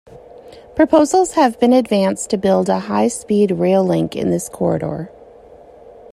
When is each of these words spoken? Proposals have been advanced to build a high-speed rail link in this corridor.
Proposals 0.75 1.33
have 1.33 1.59
been 1.59 1.73
advanced 1.73 2.31
to 2.31 2.37
build 2.39 2.69
a 2.69 2.79
high-speed 2.79 3.51
rail 3.51 3.83
link 3.83 4.15
in 4.15 4.31
this 4.31 4.49
corridor. 4.49 5.11